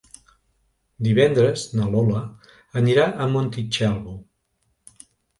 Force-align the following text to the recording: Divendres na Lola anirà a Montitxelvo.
Divendres 1.07 1.65
na 1.79 1.89
Lola 1.95 2.21
anirà 2.81 3.05
a 3.11 3.27
Montitxelvo. 3.35 4.15